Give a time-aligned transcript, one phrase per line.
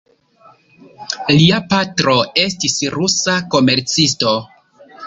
[1.35, 2.17] Lia patro
[2.47, 4.39] estis rusa komercisto.